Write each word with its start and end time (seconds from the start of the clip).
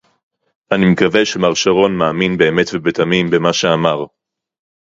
אני 0.71 0.85
מקווה 0.91 1.25
שמר 1.25 1.53
שרון 1.53 1.97
מאמין 1.97 2.37
באמת 2.37 2.65
ובתמים 2.73 3.29
במה 3.29 3.53
שאמר 3.53 4.05